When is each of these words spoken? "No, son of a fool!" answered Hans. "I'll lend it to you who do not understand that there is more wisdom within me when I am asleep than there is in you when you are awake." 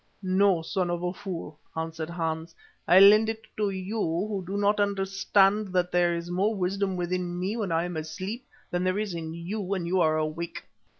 "No, 0.23 0.63
son 0.63 0.89
of 0.89 1.03
a 1.03 1.13
fool!" 1.13 1.59
answered 1.77 2.09
Hans. 2.09 2.55
"I'll 2.87 3.03
lend 3.03 3.29
it 3.29 3.45
to 3.57 3.69
you 3.69 3.99
who 4.01 4.43
do 4.47 4.57
not 4.57 4.79
understand 4.79 5.67
that 5.73 5.91
there 5.91 6.15
is 6.15 6.31
more 6.31 6.55
wisdom 6.55 6.95
within 6.97 7.39
me 7.39 7.55
when 7.55 7.71
I 7.71 7.83
am 7.83 7.95
asleep 7.95 8.47
than 8.71 8.83
there 8.83 8.97
is 8.97 9.13
in 9.13 9.35
you 9.35 9.61
when 9.61 9.85
you 9.85 10.01
are 10.01 10.17
awake." 10.17 10.63